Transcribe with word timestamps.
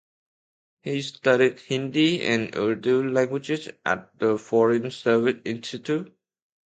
He 0.81 1.03
studied 1.03 1.59
Hindi 1.59 2.23
and 2.23 2.55
Urdu 2.55 3.07
languages 3.11 3.69
at 3.85 4.17
the 4.17 4.39
Foreign 4.39 4.89
Service 4.89 5.39
Institute. 5.45 6.11